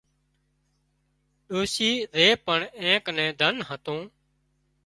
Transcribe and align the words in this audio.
ڏوشيئي 1.51 1.93
زي 2.15 2.27
پڻ 2.47 2.59
اين 2.77 2.93
ڪنين 3.05 3.29
ڌنَ 3.43 3.55
هتون 3.69 4.01